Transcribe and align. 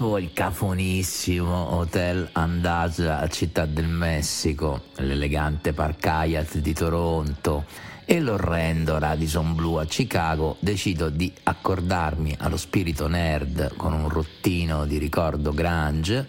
Dopo 0.00 0.16
il 0.16 0.32
cafonissimo 0.32 1.74
Hotel 1.74 2.26
Andaz 2.32 3.00
a 3.00 3.28
Città 3.28 3.66
del 3.66 3.86
Messico, 3.86 4.84
l'elegante 4.94 5.74
Park 5.74 6.06
Hyatt 6.06 6.56
di 6.56 6.72
Toronto 6.72 7.66
e 8.06 8.18
l'orrendo 8.18 8.98
Radisson 8.98 9.54
Blue 9.54 9.82
a 9.82 9.84
Chicago, 9.84 10.56
decido 10.58 11.10
di 11.10 11.30
accordarmi 11.42 12.34
allo 12.38 12.56
spirito 12.56 13.08
nerd 13.08 13.76
con 13.76 13.92
un 13.92 14.08
rottino 14.08 14.86
di 14.86 14.96
ricordo 14.96 15.52
grunge 15.52 16.28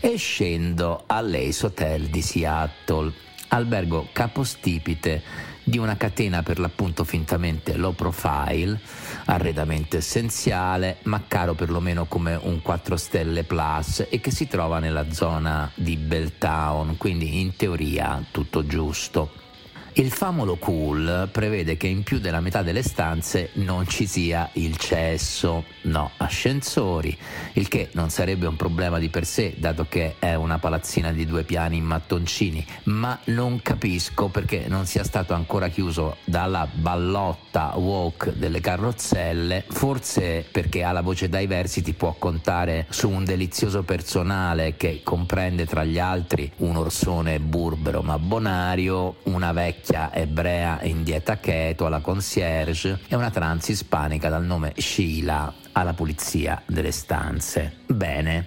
e 0.00 0.16
scendo 0.16 1.04
all'Ace 1.06 1.66
Hotel 1.66 2.08
di 2.08 2.20
Seattle, 2.20 3.12
albergo 3.50 4.08
capostipite 4.10 5.22
di 5.64 5.78
una 5.78 5.96
catena 5.96 6.42
per 6.42 6.58
l'appunto 6.58 7.04
fintamente 7.04 7.76
low 7.76 7.94
profile, 7.94 8.78
arredamento 9.24 9.96
essenziale, 9.96 10.98
ma 11.04 11.24
caro 11.26 11.54
perlomeno 11.54 12.04
come 12.04 12.38
un 12.40 12.60
4 12.62 12.96
stelle 12.96 13.44
plus 13.44 14.06
e 14.10 14.20
che 14.20 14.30
si 14.30 14.46
trova 14.46 14.78
nella 14.78 15.10
zona 15.10 15.70
di 15.74 15.96
Belltown, 15.96 16.96
quindi 16.98 17.40
in 17.40 17.56
teoria 17.56 18.22
tutto 18.30 18.66
giusto. 18.66 19.43
Il 19.96 20.10
famolo 20.10 20.56
cool 20.56 21.28
prevede 21.30 21.76
che 21.76 21.86
in 21.86 22.02
più 22.02 22.18
della 22.18 22.40
metà 22.40 22.62
delle 22.62 22.82
stanze 22.82 23.50
non 23.52 23.86
ci 23.86 24.08
sia 24.08 24.50
il 24.54 24.76
cesso, 24.76 25.66
no 25.82 26.10
ascensori, 26.16 27.16
il 27.52 27.68
che 27.68 27.90
non 27.92 28.10
sarebbe 28.10 28.48
un 28.48 28.56
problema 28.56 28.98
di 28.98 29.08
per 29.08 29.24
sé, 29.24 29.54
dato 29.56 29.86
che 29.88 30.16
è 30.18 30.34
una 30.34 30.58
palazzina 30.58 31.12
di 31.12 31.24
due 31.24 31.44
piani 31.44 31.76
in 31.76 31.84
mattoncini, 31.84 32.66
ma 32.84 33.16
non 33.26 33.62
capisco 33.62 34.26
perché 34.26 34.64
non 34.66 34.84
sia 34.86 35.04
stato 35.04 35.32
ancora 35.32 35.68
chiuso 35.68 36.16
dalla 36.24 36.66
ballotta 36.68 37.74
walk 37.76 38.32
delle 38.32 38.58
carrozzelle, 38.58 39.62
forse 39.68 40.44
perché 40.50 40.82
alla 40.82 41.02
voce 41.02 41.28
Diversity 41.28 41.92
può 41.92 42.16
contare 42.18 42.86
su 42.88 43.08
un 43.08 43.22
delizioso 43.22 43.84
personale 43.84 44.74
che 44.76 45.02
comprende 45.04 45.66
tra 45.66 45.84
gli 45.84 46.00
altri 46.00 46.50
un 46.56 46.78
orsone 46.78 47.38
burbero 47.38 48.02
ma 48.02 48.18
bonario, 48.18 49.18
una 49.24 49.52
vecchia 49.52 49.82
vecchia 49.84 50.12
ebrea 50.14 50.80
in 50.82 51.02
dieta 51.02 51.36
keto 51.36 51.84
alla 51.84 52.00
concierge 52.00 53.00
e 53.06 53.14
una 53.14 53.30
trans 53.30 53.68
ispanica 53.68 54.30
dal 54.30 54.44
nome 54.44 54.72
Sheila 54.76 55.52
alla 55.72 55.92
pulizia 55.92 56.62
delle 56.66 56.90
stanze. 56.90 57.80
Bene. 57.86 58.46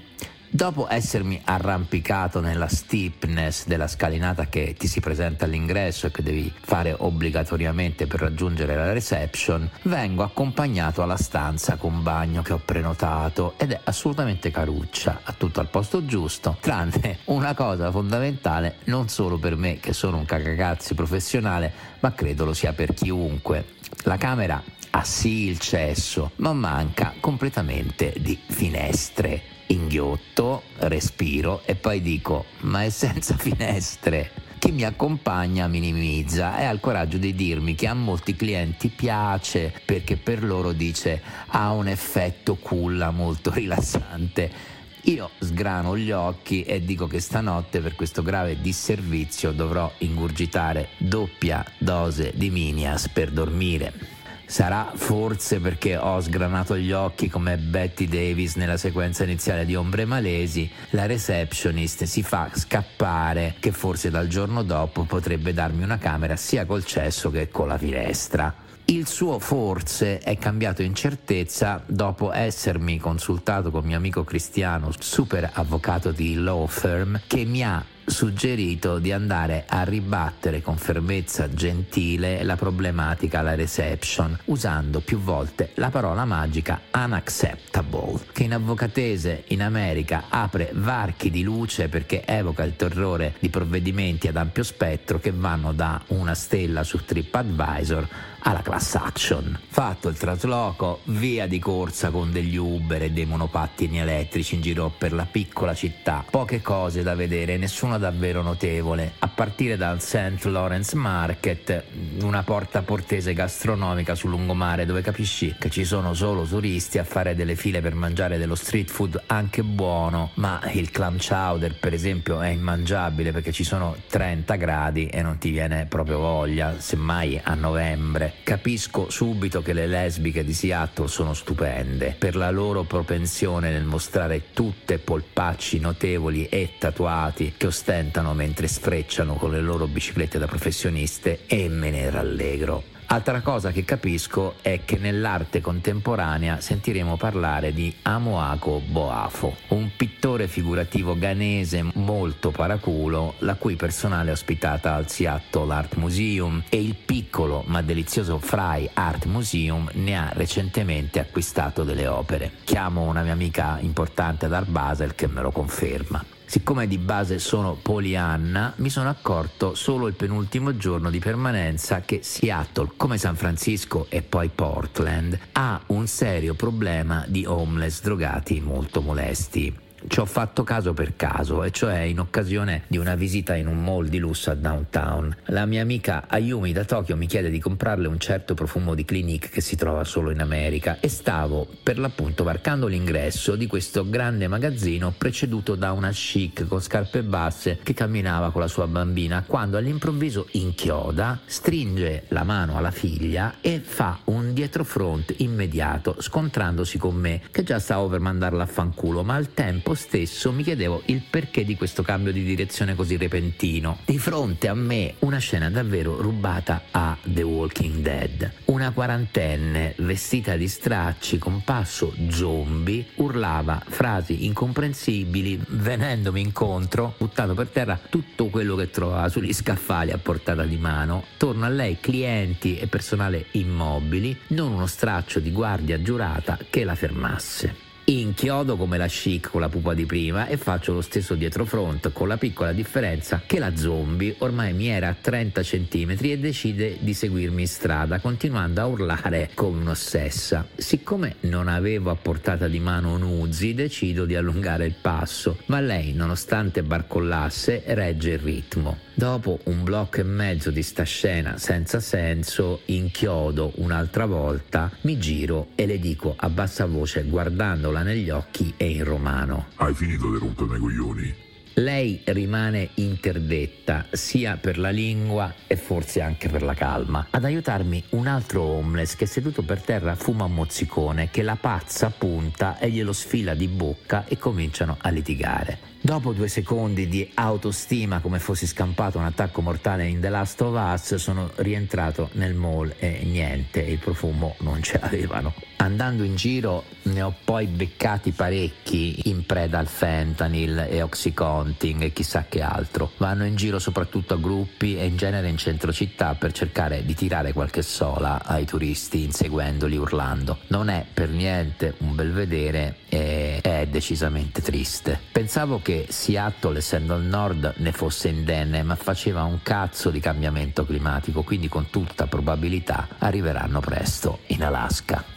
Dopo 0.49 0.87
essermi 0.89 1.41
arrampicato 1.43 2.39
nella 2.39 2.69
steepness 2.69 3.65
della 3.65 3.87
scalinata 3.87 4.47
che 4.47 4.75
ti 4.77 4.87
si 4.87 5.01
presenta 5.01 5.43
all'ingresso 5.43 6.07
e 6.07 6.11
che 6.11 6.23
devi 6.23 6.51
fare 6.61 6.95
obbligatoriamente 6.97 8.07
per 8.07 8.21
raggiungere 8.21 8.73
la 8.75 8.93
reception, 8.93 9.69
vengo 9.83 10.23
accompagnato 10.23 11.03
alla 11.03 11.17
stanza 11.17 11.75
con 11.75 12.01
bagno 12.01 12.41
che 12.43 12.53
ho 12.53 12.61
prenotato 12.63 13.55
ed 13.57 13.73
è 13.73 13.79
assolutamente 13.83 14.49
caruccia, 14.49 15.19
ha 15.23 15.33
tutto 15.33 15.59
al 15.59 15.67
posto 15.67 16.05
giusto, 16.05 16.57
tranne 16.61 17.19
una 17.25 17.53
cosa 17.53 17.91
fondamentale 17.91 18.77
non 18.85 19.09
solo 19.09 19.37
per 19.37 19.57
me 19.57 19.81
che 19.81 19.91
sono 19.91 20.15
un 20.15 20.25
cagacazzi 20.25 20.95
professionale, 20.95 21.73
ma 21.99 22.13
credo 22.13 22.45
lo 22.45 22.53
sia 22.53 22.71
per 22.71 22.93
chiunque. 22.93 23.65
La 24.03 24.17
camera 24.17 24.63
ha 24.91 25.03
sì 25.03 25.47
il 25.47 25.59
cesso, 25.59 26.31
ma 26.37 26.53
manca 26.53 27.13
completamente 27.19 28.13
di 28.17 28.39
finestre 28.47 29.55
inghiotto, 29.67 30.63
respiro 30.79 31.61
e 31.65 31.75
poi 31.75 32.01
dico 32.01 32.45
ma 32.61 32.83
è 32.83 32.89
senza 32.89 33.35
finestre. 33.37 34.31
Chi 34.59 34.71
mi 34.71 34.83
accompagna 34.83 35.67
minimizza 35.67 36.57
e 36.57 36.65
ha 36.65 36.71
il 36.71 36.79
coraggio 36.79 37.17
di 37.17 37.35
dirmi 37.35 37.75
che 37.75 37.87
a 37.87 37.93
molti 37.93 38.35
clienti 38.35 38.89
piace 38.89 39.71
perché 39.85 40.17
per 40.17 40.43
loro 40.43 40.71
dice 40.71 41.21
ha 41.47 41.71
un 41.71 41.87
effetto 41.87 42.55
culla 42.55 43.11
molto 43.11 43.53
rilassante. 43.53 44.75
Io 45.03 45.29
sgrano 45.39 45.95
gli 45.95 46.11
occhi 46.11 46.63
e 46.63 46.83
dico 46.83 47.07
che 47.07 47.21
stanotte 47.21 47.79
per 47.79 47.95
questo 47.95 48.23
grave 48.23 48.59
disservizio 48.59 49.51
dovrò 49.51 49.89
ingurgitare 49.99 50.89
doppia 50.97 51.63
dose 51.77 52.33
di 52.35 52.49
Minias 52.49 53.07
per 53.07 53.31
dormire. 53.31 54.16
Sarà 54.49 54.93
forse 54.95 55.59
perché 55.59 55.97
ho 55.97 56.21
sgranato 56.21 56.77
gli 56.77 56.93
occhi 56.93 57.29
come 57.29 57.57
Betty 57.57 58.07
Davis 58.07 58.55
nella 58.55 58.77
sequenza 58.77 59.25
iniziale 59.25 59.65
di 59.65 59.75
Ombre 59.75 60.05
Malesi, 60.05 60.71
la 60.91 61.05
receptionist 61.05 62.05
si 62.05 62.23
fa 62.23 62.49
scappare 62.53 63.55
che 63.59 63.73
forse 63.73 64.09
dal 64.09 64.27
giorno 64.27 64.63
dopo 64.63 65.03
potrebbe 65.03 65.53
darmi 65.53 65.83
una 65.83 65.97
camera 65.97 66.37
sia 66.37 66.65
col 66.65 66.85
cesso 66.85 67.29
che 67.29 67.49
con 67.49 67.67
la 67.67 67.77
finestra. 67.77 68.55
Il 68.85 69.05
suo 69.05 69.37
forse 69.37 70.19
è 70.19 70.37
cambiato 70.37 70.81
in 70.81 70.95
certezza 70.95 71.83
dopo 71.85 72.31
essermi 72.31 72.99
consultato 72.99 73.69
con 73.69 73.83
mio 73.83 73.97
amico 73.97 74.23
Cristiano, 74.23 74.91
super 74.97 75.49
avvocato 75.55 76.11
di 76.11 76.35
law 76.35 76.65
firm, 76.67 77.19
che 77.27 77.43
mi 77.43 77.65
ha 77.65 77.83
suggerito 78.09 78.99
di 78.99 79.11
andare 79.11 79.65
a 79.67 79.83
ribattere 79.83 80.61
con 80.61 80.77
fermezza 80.77 81.53
gentile 81.53 82.41
la 82.43 82.55
problematica 82.55 83.39
alla 83.39 83.53
reception 83.53 84.37
usando 84.45 85.01
più 85.01 85.19
volte 85.19 85.71
la 85.73 85.89
parola 85.89 86.23
magica 86.23 86.79
unacceptable 86.93 88.19
che 88.31 88.43
in 88.43 88.53
avvocatese 88.53 89.43
in 89.47 89.61
America 89.61 90.25
apre 90.29 90.71
varchi 90.73 91.29
di 91.29 91.43
luce 91.43 91.89
perché 91.89 92.25
evoca 92.25 92.63
il 92.63 92.77
terrore 92.77 93.35
di 93.39 93.49
provvedimenti 93.49 94.29
ad 94.29 94.37
ampio 94.37 94.63
spettro 94.63 95.19
che 95.19 95.31
vanno 95.31 95.73
da 95.73 96.01
una 96.07 96.33
stella 96.33 96.83
su 96.83 97.03
TripAdvisor 97.03 98.07
alla 98.47 98.61
class 98.61 98.95
action. 98.95 99.59
Fatto 99.67 100.07
il 100.07 100.17
trasloco, 100.17 101.01
via 101.05 101.47
di 101.47 101.59
corsa 101.59 102.09
con 102.11 102.31
degli 102.31 102.55
Uber 102.55 103.03
e 103.03 103.11
dei 103.11 103.25
monopattini 103.25 103.99
elettrici 103.99 104.55
in 104.55 104.61
giro 104.61 104.89
per 104.97 105.11
la 105.11 105.27
piccola 105.29 105.73
città. 105.73 106.23
Poche 106.29 106.61
cose 106.61 107.03
da 107.03 107.13
vedere, 107.13 107.57
davvero 107.97 108.41
notevole. 108.41 109.13
A 109.19 109.27
partire 109.27 109.77
dal 109.77 110.01
St. 110.01 110.43
Lawrence 110.45 110.95
Market, 110.95 111.83
una 112.21 112.43
porta 112.43 112.81
portese 112.81 113.33
gastronomica 113.33 114.15
sul 114.15 114.31
lungomare 114.31 114.85
dove 114.85 115.01
capisci 115.01 115.55
che 115.59 115.69
ci 115.69 115.85
sono 115.85 116.13
solo 116.13 116.43
turisti 116.43 116.97
a 116.97 117.03
fare 117.03 117.35
delle 117.35 117.55
file 117.55 117.81
per 117.81 117.93
mangiare 117.93 118.37
dello 118.37 118.55
street 118.55 118.89
food 118.89 119.23
anche 119.27 119.63
buono, 119.63 120.31
ma 120.35 120.61
il 120.73 120.91
clam 120.91 121.17
chowder 121.17 121.75
per 121.79 121.93
esempio 121.93 122.41
è 122.41 122.49
immangiabile 122.49 123.31
perché 123.31 123.51
ci 123.51 123.63
sono 123.63 123.95
30 124.07 124.55
gradi 124.55 125.07
e 125.07 125.21
non 125.21 125.37
ti 125.37 125.49
viene 125.49 125.85
proprio 125.87 126.19
voglia, 126.19 126.79
semmai 126.79 127.39
a 127.43 127.53
novembre. 127.53 128.33
Capisco 128.43 129.09
subito 129.09 129.61
che 129.61 129.73
le 129.73 129.87
lesbiche 129.87 130.43
di 130.43 130.53
Seattle 130.53 131.07
sono 131.07 131.33
stupende 131.33 132.15
per 132.17 132.35
la 132.35 132.49
loro 132.49 132.83
propensione 132.83 133.71
nel 133.71 133.83
mostrare 133.83 134.53
tutte 134.53 134.99
polpacci 134.99 135.79
notevoli 135.79 136.47
e 136.47 136.73
tatuati 136.77 137.53
che 137.57 137.67
ostentano 137.87 138.33
mentre 138.33 138.67
sfrecciano 138.67 139.35
con 139.35 139.51
le 139.51 139.61
loro 139.61 139.87
biciclette 139.87 140.37
da 140.37 140.45
professioniste 140.45 141.45
e 141.47 141.69
me 141.69 141.89
ne 141.89 142.09
rallegro. 142.09 142.83
Altra 143.09 143.39
cosa 143.39 143.71
che 143.71 143.85
capisco 143.85 144.55
è 144.61 144.81
che 144.83 144.97
nell'arte 144.97 145.61
contemporanea 145.61 146.59
sentiremo 146.59 147.15
parlare 147.15 147.71
di 147.71 147.95
Amoako 148.01 148.81
Boafo, 148.85 149.55
un 149.69 149.89
pittore 149.95 150.49
figurativo 150.49 151.17
ghanese 151.17 151.85
molto 151.93 152.51
paraculo, 152.51 153.35
la 153.39 153.55
cui 153.55 153.77
personale 153.77 154.31
è 154.31 154.33
ospitata 154.33 154.93
al 154.93 155.09
Seattle 155.09 155.73
Art 155.73 155.95
Museum 155.95 156.61
e 156.67 156.81
il 156.81 156.95
piccolo 156.95 157.63
ma 157.67 157.81
delizioso 157.81 158.37
Fry 158.39 158.89
Art 158.91 159.23
Museum 159.27 159.89
ne 159.93 160.17
ha 160.17 160.29
recentemente 160.33 161.19
acquistato 161.19 161.85
delle 161.85 162.07
opere. 162.07 162.51
Chiamo 162.65 163.03
una 163.03 163.21
mia 163.21 163.31
amica 163.31 163.77
importante 163.79 164.47
ad 164.47 164.53
Art 164.53 164.67
Basel 164.67 165.15
che 165.15 165.27
me 165.27 165.41
lo 165.41 165.51
conferma. 165.51 166.35
Siccome 166.49 166.87
di 166.87 166.97
base 166.97 167.39
sono 167.39 167.73
polianna, 167.73 168.71
mi 168.77 168.89
sono 168.89 169.09
accorto 169.09 169.75
solo 169.75 170.07
il 170.07 170.13
penultimo 170.13 170.77
giorno 170.77 171.09
di 171.09 171.19
permanenza 171.19 171.99
che 171.99 172.21
Seattle, 172.23 172.93
come 172.95 173.17
San 173.17 173.35
Francisco 173.35 174.05
e 174.07 174.21
poi 174.21 174.47
Portland, 174.47 175.37
ha 175.51 175.81
un 175.87 176.07
serio 176.07 176.53
problema 176.53 177.25
di 177.27 177.45
homeless 177.45 178.01
drogati 178.01 178.61
molto 178.61 179.01
molesti. 179.01 179.86
Ci 180.09 180.21
ho 180.21 180.25
fatto 180.25 180.63
caso 180.63 180.93
per 180.93 181.17
caso, 181.17 181.63
e 181.63 181.71
cioè 181.71 181.99
in 181.99 182.19
occasione 182.19 182.83
di 182.87 182.97
una 182.97 183.15
visita 183.15 183.55
in 183.55 183.67
un 183.67 183.83
mall 183.83 184.07
di 184.07 184.19
lusso 184.19 184.49
a 184.49 184.55
downtown. 184.55 185.35
La 185.47 185.65
mia 185.65 185.81
amica 185.81 186.23
Ayumi 186.27 186.71
da 186.71 186.85
Tokyo 186.85 187.17
mi 187.17 187.27
chiede 187.27 187.49
di 187.49 187.59
comprarle 187.59 188.07
un 188.07 188.17
certo 188.17 188.53
profumo 188.53 188.95
di 188.95 189.03
Clinique 189.03 189.49
che 189.49 189.59
si 189.59 189.75
trova 189.75 190.05
solo 190.05 190.31
in 190.31 190.39
America 190.39 190.99
e 191.01 191.09
stavo 191.09 191.67
per 191.83 191.99
l'appunto 191.99 192.45
varcando 192.45 192.87
l'ingresso 192.87 193.57
di 193.57 193.67
questo 193.67 194.09
grande 194.09 194.47
magazzino 194.47 195.13
preceduto 195.15 195.75
da 195.75 195.91
una 195.91 196.11
chic 196.11 196.65
con 196.67 196.81
scarpe 196.81 197.21
basse 197.21 197.79
che 197.83 197.93
camminava 197.93 198.51
con 198.51 198.61
la 198.61 198.67
sua 198.69 198.87
bambina 198.87 199.43
quando 199.45 199.75
all'improvviso 199.77 200.47
inchioda, 200.51 201.41
stringe 201.45 202.23
la 202.29 202.43
mano 202.43 202.77
alla 202.77 202.91
figlia 202.91 203.55
e 203.59 203.81
fa 203.83 204.19
un 204.25 204.53
dietrofront 204.53 205.35
immediato 205.39 206.15
scontrandosi 206.17 206.97
con 206.97 207.15
me 207.15 207.41
che 207.51 207.63
già 207.63 207.77
stavo 207.77 208.07
per 208.07 208.21
mandarla 208.21 208.63
a 208.63 208.67
fanculo 208.67 209.23
ma 209.23 209.35
al 209.35 209.53
tempo 209.53 209.95
stesso 209.97 210.53
mi 210.53 210.63
chiedevo 210.63 211.01
il 211.07 211.21
perché 211.29 211.65
di 211.65 211.75
questo 211.75 212.03
cambio 212.03 212.31
di 212.31 212.43
direzione 212.43 212.95
così 212.95 213.17
repentino. 213.17 213.97
Di 214.05 214.17
fronte 214.17 214.69
a 214.69 214.73
me 214.73 215.15
una 215.19 215.39
scena 215.39 215.69
davvero 215.69 216.21
rubata 216.21 216.83
a 216.91 217.17
The 217.21 217.41
Walking 217.41 217.97
Dead. 217.97 218.51
Una 218.65 218.91
quarantenne 218.91 219.95
vestita 219.97 220.55
di 220.55 220.69
stracci 220.69 221.37
con 221.37 221.61
passo 221.65 222.13
zombie 222.29 223.05
urlava 223.15 223.83
frasi 223.85 224.45
incomprensibili 224.45 225.59
venendomi 225.67 226.39
incontro, 226.39 227.15
buttando 227.17 227.53
per 227.53 227.67
terra 227.67 227.99
tutto 228.09 228.47
quello 228.47 228.75
che 228.75 228.89
trovava 228.89 229.27
sugli 229.27 229.53
scaffali 229.53 230.11
a 230.11 230.17
portata 230.17 230.63
di 230.63 230.77
mano. 230.77 231.25
Torno 231.37 231.65
a 231.65 231.69
lei 231.69 231.97
clienti 231.99 232.77
e 232.77 232.87
personale 232.87 233.47
immobili, 233.51 234.37
non 234.47 234.71
uno 234.71 234.85
straccio 234.85 235.39
di 235.39 235.51
guardia 235.51 236.01
giurata 236.01 236.57
che 236.69 236.83
la 236.83 236.95
fermasse 236.95 237.86
inchiodo 238.09 238.77
come 238.77 238.97
la 238.97 239.07
chic 239.07 239.49
con 239.49 239.59
la 239.59 239.67
pupa 239.67 239.93
di 239.93 240.05
prima 240.05 240.47
e 240.47 240.55
faccio 240.55 240.93
lo 240.93 241.01
stesso 241.01 241.35
dietro 241.35 241.65
front 241.65 242.13
con 242.13 242.29
la 242.29 242.37
piccola 242.37 242.71
differenza 242.71 243.41
che 243.45 243.59
la 243.59 243.75
zombie 243.75 244.33
ormai 244.37 244.71
mi 244.71 244.87
era 244.87 245.09
a 245.09 245.15
30 245.19 245.61
cm 245.61 246.15
e 246.21 246.39
decide 246.39 246.99
di 247.01 247.13
seguirmi 247.13 247.63
in 247.63 247.67
strada 247.67 248.19
continuando 248.19 248.79
a 248.79 248.85
urlare 248.85 249.49
come 249.53 249.81
un'ossessa. 249.81 250.65
Siccome 250.73 251.35
non 251.41 251.67
avevo 251.67 252.09
a 252.09 252.15
portata 252.15 252.69
di 252.69 252.79
mano 252.79 253.13
un 253.13 253.23
Uzi 253.23 253.73
decido 253.73 254.23
di 254.23 254.35
allungare 254.35 254.85
il 254.85 254.95
passo 255.01 255.57
ma 255.65 255.81
lei 255.81 256.13
nonostante 256.13 256.83
barcollasse 256.83 257.83
regge 257.87 258.31
il 258.31 258.39
ritmo. 258.39 258.99
Dopo 259.13 259.59
un 259.63 259.83
blocco 259.83 260.21
e 260.21 260.23
mezzo 260.23 260.69
di 260.69 260.83
sta 260.83 261.03
scena 261.03 261.57
senza 261.57 261.99
senso, 261.99 262.81
inchiodo 262.85 263.73
un'altra 263.77 264.27
volta, 264.27 264.91
mi 265.01 265.17
giro 265.17 265.69
e 265.75 265.87
le 265.87 265.99
dico 265.99 266.35
a 266.37 266.49
bassa 266.49 266.85
voce 266.85 267.23
guardandola 267.23 267.96
negli 268.03 268.29
occhi 268.29 268.73
e 268.77 268.89
in 268.89 269.03
romano. 269.03 269.67
Hai 269.75 269.93
finito 269.93 270.31
di 270.31 270.37
rompere 270.37 270.77
i 270.77 270.79
coglioni? 270.79 271.46
Lei 271.79 272.21
rimane 272.23 272.89
interdetta 272.95 274.07
sia 274.09 274.57
per 274.57 274.79
la 274.79 274.89
lingua 274.89 275.53
e 275.67 275.75
forse 275.75 276.21
anche 276.21 276.49
per 276.49 276.63
la 276.63 276.73
calma. 276.73 277.27
Ad 277.29 277.45
aiutarmi 277.45 278.03
un 278.09 278.25
altro 278.25 278.63
homeless 278.63 279.15
che 279.15 279.27
seduto 279.27 279.61
per 279.61 279.83
terra 279.83 280.15
fuma 280.15 280.45
un 280.45 280.55
mozzicone 280.55 281.29
che 281.29 281.43
la 281.43 281.55
pazza 281.55 282.09
punta 282.09 282.79
e 282.79 282.89
glielo 282.89 283.13
sfila 283.13 283.53
di 283.53 283.67
bocca 283.67 284.25
e 284.25 284.39
cominciano 284.39 284.97
a 284.99 285.09
litigare. 285.09 285.95
Dopo 286.01 286.31
due 286.31 286.47
secondi 286.47 287.07
di 287.07 287.29
autostima 287.33 288.21
come 288.21 288.39
fossi 288.39 288.65
scampato 288.65 289.17
un 289.17 289.25
attacco 289.25 289.61
mortale 289.61 290.07
in 290.07 290.19
The 290.19 290.29
Last 290.29 290.61
of 290.61 290.75
Us 290.75 291.15
sono 291.15 291.51
rientrato 291.57 292.29
nel 292.33 292.53
mall 292.53 292.93
e 292.97 293.21
niente, 293.23 293.81
il 293.81 293.97
profumo 293.97 294.55
non 294.59 294.81
ce 294.81 294.99
l'avevano. 294.99 295.53
Andando 295.77 296.23
in 296.23 296.35
giro 296.35 296.85
ne 297.03 297.21
ho 297.21 297.35
poi 297.43 297.65
beccati 297.67 298.31
parecchi 298.31 299.29
in 299.29 299.45
preda 299.45 299.79
al 299.79 299.87
fentanyl 299.87 300.87
e 300.89 301.01
oxycontin 301.01 301.66
e 301.77 302.13
chissà 302.13 302.45
che 302.47 302.61
altro. 302.61 303.11
Vanno 303.17 303.45
in 303.45 303.55
giro 303.55 303.79
soprattutto 303.79 304.33
a 304.33 304.37
gruppi 304.37 304.97
e 304.97 305.05
in 305.05 305.17
genere 305.17 305.49
in 305.49 305.57
centro 305.57 305.91
città 305.91 306.35
per 306.35 306.51
cercare 306.51 307.05
di 307.05 307.13
tirare 307.13 307.53
qualche 307.53 307.81
sola 307.81 308.41
ai 308.43 308.65
turisti 308.65 309.23
inseguendoli 309.23 309.97
urlando. 309.97 310.59
Non 310.67 310.89
è 310.89 311.05
per 311.11 311.29
niente 311.29 311.95
un 311.99 312.15
bel 312.15 312.31
vedere 312.31 312.97
e 313.09 313.59
è 313.61 313.87
decisamente 313.87 314.61
triste. 314.61 315.19
Pensavo 315.31 315.81
che 315.81 316.07
Seattle, 316.09 316.77
essendo 316.77 317.13
al 317.13 317.23
nord, 317.23 317.73
ne 317.77 317.91
fosse 317.91 318.29
indenne, 318.29 318.83
ma 318.83 318.95
faceva 318.95 319.43
un 319.43 319.59
cazzo 319.61 320.09
di 320.09 320.19
cambiamento 320.19 320.85
climatico, 320.85 321.43
quindi 321.43 321.67
con 321.67 321.89
tutta 321.89 322.27
probabilità 322.27 323.07
arriveranno 323.19 323.79
presto 323.79 324.39
in 324.47 324.63
Alaska 324.63 325.35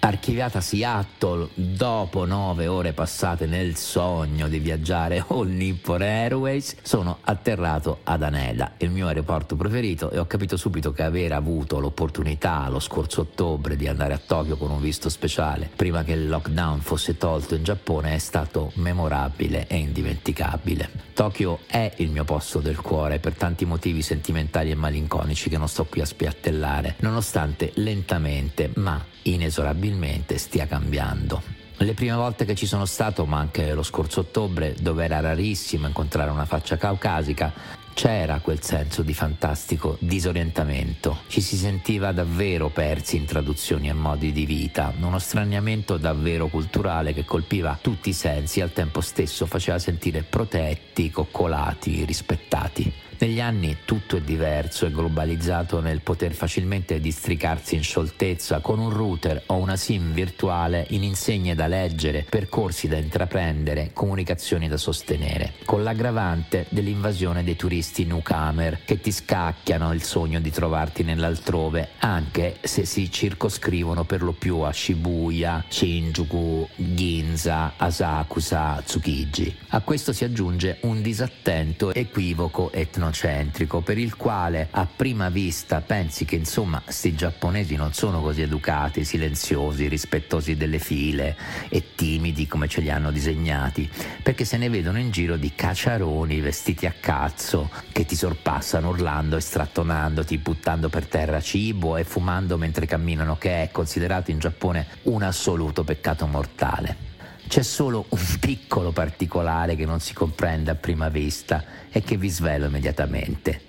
archiviata 0.00 0.60
Seattle 0.60 1.48
dopo 1.54 2.24
nove 2.24 2.66
ore 2.66 2.92
passate 2.92 3.46
nel 3.46 3.76
sogno 3.76 4.48
di 4.48 4.58
viaggiare 4.58 5.24
All 5.28 5.48
Nippon 5.48 6.02
Airways, 6.02 6.76
sono 6.82 7.18
atterrato 7.22 8.00
ad 8.04 8.22
Aneda, 8.22 8.72
il 8.78 8.90
mio 8.90 9.06
aeroporto 9.06 9.56
preferito, 9.56 10.10
e 10.10 10.18
ho 10.18 10.26
capito 10.26 10.56
subito 10.56 10.92
che 10.92 11.02
aver 11.02 11.32
avuto 11.32 11.80
l'opportunità 11.80 12.68
lo 12.68 12.80
scorso 12.80 13.22
ottobre 13.22 13.76
di 13.76 13.88
andare 13.88 14.14
a 14.14 14.20
Tokyo 14.24 14.56
con 14.56 14.70
un 14.70 14.80
visto 14.80 15.08
speciale, 15.08 15.68
prima 15.74 16.04
che 16.04 16.12
il 16.12 16.28
lockdown 16.28 16.80
fosse 16.80 17.16
tolto 17.16 17.54
in 17.54 17.64
Giappone, 17.64 18.14
è 18.14 18.18
stato 18.18 18.70
memorabile 18.74 19.66
e 19.66 19.76
indimenticabile. 19.76 21.04
Tokyo 21.14 21.60
è 21.66 21.92
il 21.96 22.10
mio 22.10 22.24
posto 22.24 22.60
del 22.60 22.80
cuore 22.80 23.18
per 23.18 23.34
tanti 23.34 23.64
motivi 23.64 24.02
sentimentali 24.02 24.70
e 24.70 24.74
malinconici 24.74 25.48
che 25.48 25.58
non 25.58 25.68
sto 25.68 25.84
qui 25.84 26.00
a 26.00 26.06
spiattellare, 26.06 26.96
nonostante 26.98 27.72
lentamente 27.76 28.70
ma 28.74 29.02
inesorabilmente 29.22 29.95
stia 30.36 30.66
cambiando. 30.66 31.42
Le 31.78 31.92
prime 31.92 32.14
volte 32.14 32.44
che 32.44 32.54
ci 32.54 32.66
sono 32.66 32.86
stato, 32.86 33.26
ma 33.26 33.38
anche 33.38 33.74
lo 33.74 33.82
scorso 33.82 34.20
ottobre, 34.20 34.74
dove 34.80 35.04
era 35.04 35.20
rarissimo 35.20 35.86
incontrare 35.86 36.30
una 36.30 36.46
faccia 36.46 36.78
caucasica, 36.78 37.52
c'era 37.92 38.40
quel 38.40 38.62
senso 38.62 39.02
di 39.02 39.14
fantastico 39.14 39.96
disorientamento. 40.00 41.20
Ci 41.28 41.40
si 41.40 41.56
sentiva 41.56 42.12
davvero 42.12 42.68
persi 42.68 43.16
in 43.16 43.24
traduzioni 43.24 43.88
e 43.88 43.94
modi 43.94 44.32
di 44.32 44.44
vita, 44.44 44.92
uno 45.00 45.18
straniamento 45.18 45.96
davvero 45.96 46.48
culturale 46.48 47.12
che 47.12 47.24
colpiva 47.24 47.78
tutti 47.80 48.10
i 48.10 48.14
sensi 48.14 48.60
e 48.60 48.62
al 48.62 48.72
tempo 48.72 49.00
stesso 49.00 49.46
faceva 49.46 49.78
sentire 49.78 50.22
protetti, 50.22 51.10
coccolati, 51.10 52.04
rispettati. 52.04 52.92
Negli 53.18 53.40
anni 53.40 53.78
tutto 53.86 54.18
è 54.18 54.20
diverso 54.20 54.84
e 54.84 54.90
globalizzato 54.90 55.80
nel 55.80 56.02
poter 56.02 56.34
facilmente 56.34 57.00
districarsi 57.00 57.74
in 57.74 57.82
scioltezza 57.82 58.58
con 58.60 58.78
un 58.78 58.90
router 58.90 59.42
o 59.46 59.56
una 59.56 59.76
SIM 59.76 60.12
virtuale 60.12 60.84
in 60.90 61.02
insegne 61.02 61.54
da 61.54 61.66
leggere, 61.66 62.26
percorsi 62.28 62.88
da 62.88 62.98
intraprendere, 62.98 63.90
comunicazioni 63.94 64.68
da 64.68 64.76
sostenere, 64.76 65.54
con 65.64 65.82
l'aggravante 65.82 66.66
dell'invasione 66.68 67.42
dei 67.42 67.56
turisti 67.56 68.04
newcomer 68.04 68.80
che 68.84 69.00
ti 69.00 69.10
scacchiano 69.10 69.94
il 69.94 70.02
sogno 70.02 70.38
di 70.38 70.50
trovarti 70.50 71.02
nell'altrove, 71.02 71.88
anche 72.00 72.58
se 72.60 72.84
si 72.84 73.10
circoscrivono 73.10 74.04
per 74.04 74.22
lo 74.22 74.32
più 74.32 74.58
a 74.58 74.72
Shibuya, 74.72 75.64
Shinjuku, 75.66 76.68
Ginza, 76.76 77.72
Asakusa, 77.78 78.82
Tsukiji. 78.84 79.56
A 79.68 79.80
questo 79.80 80.12
si 80.12 80.24
aggiunge 80.24 80.78
un 80.82 81.00
disattento 81.00 81.94
equivoco 81.94 82.70
etno 82.72 83.05
etnocentrico 83.06 83.80
per 83.80 83.98
il 83.98 84.16
quale 84.16 84.68
a 84.70 84.86
prima 84.86 85.28
vista 85.28 85.80
pensi 85.80 86.24
che 86.24 86.36
insomma 86.36 86.82
sti 86.86 87.14
giapponesi 87.14 87.76
non 87.76 87.92
sono 87.92 88.20
così 88.20 88.42
educati, 88.42 89.04
silenziosi, 89.04 89.88
rispettosi 89.88 90.56
delle 90.56 90.78
file 90.78 91.36
e 91.68 91.94
timidi 91.94 92.46
come 92.46 92.68
ce 92.68 92.80
li 92.80 92.90
hanno 92.90 93.10
disegnati, 93.10 93.88
perché 94.22 94.44
se 94.44 94.56
ne 94.56 94.68
vedono 94.68 94.98
in 94.98 95.10
giro 95.10 95.36
di 95.36 95.52
cacciaroni 95.54 96.40
vestiti 96.40 96.86
a 96.86 96.94
cazzo 96.98 97.70
che 97.92 98.04
ti 98.04 98.16
sorpassano 98.16 98.88
urlando 98.88 99.36
e 99.36 99.40
strattonandoti, 99.40 100.38
buttando 100.38 100.88
per 100.88 101.06
terra 101.06 101.40
cibo 101.40 101.96
e 101.96 102.04
fumando 102.04 102.56
mentre 102.56 102.86
camminano, 102.86 103.36
che 103.36 103.62
è 103.62 103.70
considerato 103.70 104.30
in 104.30 104.38
Giappone 104.38 104.86
un 105.02 105.22
assoluto 105.22 105.84
peccato 105.84 106.26
mortale. 106.26 107.14
C'è 107.48 107.62
solo 107.62 108.06
un 108.08 108.36
piccolo 108.40 108.92
particolare 108.92 109.76
che 109.76 109.86
non 109.86 110.00
si 110.00 110.12
comprende 110.12 110.70
a 110.72 110.74
prima 110.74 111.08
vista 111.08 111.64
e 111.90 112.02
che 112.02 112.16
vi 112.16 112.28
svelo 112.28 112.66
immediatamente. 112.66 113.60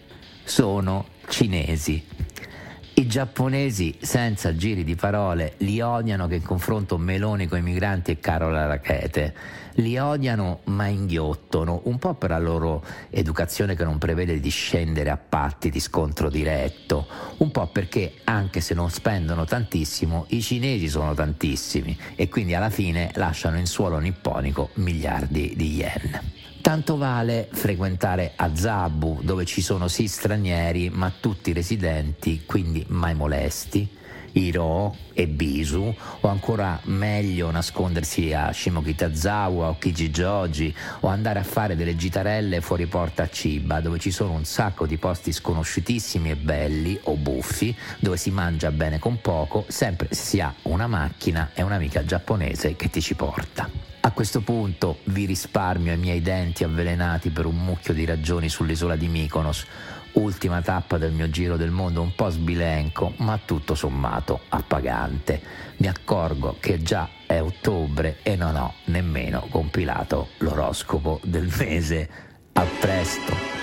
Sono 0.43 1.05
cinesi. 1.29 2.03
I 2.99 3.05
giapponesi, 3.05 3.95
senza 4.01 4.55
giri 4.55 4.83
di 4.83 4.95
parole, 4.95 5.53
li 5.57 5.79
odiano 5.81 6.25
che 6.25 6.37
in 6.37 6.41
confronto 6.41 6.97
Meloni 6.97 7.45
con 7.45 7.59
i 7.59 7.61
migranti 7.61 8.13
è 8.13 8.19
caro 8.19 8.49
la 8.49 8.65
rachete. 8.65 9.35
Li 9.75 9.99
odiano 9.99 10.61
ma 10.63 10.87
inghiottono, 10.87 11.81
un 11.83 11.99
po' 11.99 12.15
per 12.15 12.31
la 12.31 12.39
loro 12.39 12.83
educazione 13.11 13.75
che 13.75 13.83
non 13.83 13.99
prevede 13.99 14.39
di 14.39 14.49
scendere 14.49 15.11
a 15.11 15.17
patti 15.17 15.69
di 15.69 15.79
scontro 15.79 16.27
diretto, 16.31 17.05
un 17.37 17.51
po' 17.51 17.67
perché 17.67 18.13
anche 18.23 18.61
se 18.61 18.73
non 18.73 18.89
spendono 18.89 19.45
tantissimo, 19.45 20.25
i 20.29 20.41
cinesi 20.41 20.89
sono 20.89 21.13
tantissimi 21.13 21.95
e 22.15 22.27
quindi 22.29 22.55
alla 22.55 22.71
fine 22.71 23.11
lasciano 23.13 23.59
in 23.59 23.67
suolo 23.67 23.99
nipponico 23.99 24.71
miliardi 24.73 25.53
di 25.55 25.75
yen. 25.75 26.19
Tanto 26.67 26.97
vale 26.97 27.47
frequentare 27.50 28.33
Azabu, 28.36 29.21
dove 29.24 29.45
ci 29.45 29.62
sono 29.62 29.88
sì 29.88 30.09
stranieri, 30.09 30.89
ma 30.89 31.09
tutti 31.17 31.53
residenti, 31.53 32.43
quindi 32.45 32.83
mai 32.89 33.15
molesti, 33.15 33.88
Hiro 34.33 34.93
e 35.13 35.27
Bisu, 35.27 35.95
o 36.19 36.27
ancora 36.27 36.77
meglio 36.83 37.50
nascondersi 37.51 38.33
a 38.33 38.51
Shimokitazawa 38.51 39.69
o 39.69 39.77
Kijijoji, 39.77 40.75
o 41.00 41.07
andare 41.07 41.39
a 41.39 41.43
fare 41.43 41.77
delle 41.77 41.95
gitarelle 41.95 42.59
fuori 42.59 42.86
porta 42.86 43.24
a 43.24 43.27
Chiba, 43.27 43.79
dove 43.79 43.97
ci 43.97 44.12
sono 44.12 44.33
un 44.33 44.43
sacco 44.43 44.86
di 44.86 44.97
posti 44.97 45.31
sconosciutissimi 45.31 46.31
e 46.31 46.36
belli, 46.36 47.00
o 47.03 47.15
buffi, 47.15 47.74
dove 48.00 48.17
si 48.17 48.29
mangia 48.29 48.71
bene 48.71 49.00
con 49.00 49.21
poco, 49.21 49.63
sempre 49.69 50.09
se 50.12 50.21
si 50.21 50.41
ha 50.41 50.53
una 50.63 50.88
macchina 50.88 51.51
e 51.53 51.62
un'amica 51.62 52.03
giapponese 52.03 52.75
che 52.75 52.89
ti 52.89 53.00
ci 53.00 53.15
porta. 53.15 53.96
A 54.07 54.11
questo 54.11 54.39
punto 54.39 54.99
vi 55.07 55.25
risparmio 55.25 55.91
i 55.91 55.97
miei 55.97 56.21
denti 56.21 56.63
avvelenati 56.63 57.29
per 57.29 57.45
un 57.45 57.57
mucchio 57.57 57.93
di 57.93 58.05
ragioni 58.05 58.47
sull'isola 58.47 58.95
di 58.95 59.09
Mykonos. 59.09 59.65
ultima 60.13 60.61
tappa 60.61 60.97
del 60.97 61.11
mio 61.11 61.29
giro 61.29 61.57
del 61.57 61.71
mondo, 61.71 62.01
un 62.01 62.15
po' 62.15 62.29
sbilenco, 62.29 63.15
ma 63.17 63.37
tutto 63.43 63.75
sommato 63.75 64.43
appagante. 64.47 65.41
Mi 65.77 65.87
accorgo 65.87 66.55
che 66.57 66.81
già 66.81 67.09
è 67.25 67.41
ottobre 67.41 68.19
e 68.23 68.37
non 68.37 68.55
ho 68.55 68.75
nemmeno 68.85 69.45
compilato 69.49 70.29
l'oroscopo 70.37 71.19
del 71.25 71.53
mese. 71.57 72.09
A 72.53 72.65
presto! 72.79 73.56